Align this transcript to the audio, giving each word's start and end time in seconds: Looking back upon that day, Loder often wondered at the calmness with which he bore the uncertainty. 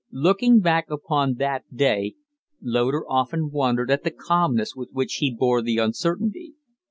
Looking 0.11 0.61
back 0.61 0.89
upon 0.89 1.35
that 1.35 1.65
day, 1.75 2.15
Loder 2.59 3.03
often 3.07 3.51
wondered 3.51 3.91
at 3.91 4.03
the 4.03 4.09
calmness 4.09 4.75
with 4.75 4.89
which 4.91 5.17
he 5.21 5.29
bore 5.31 5.61
the 5.61 5.77
uncertainty. 5.77 6.55